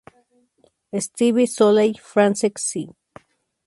[0.91, 2.89] Esteve Soley, Francesc.